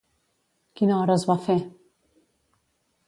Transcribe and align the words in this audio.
Quina 0.79 0.95
hora 0.99 1.17
es 1.21 1.25
va 1.33 1.37
fer? 1.43 1.59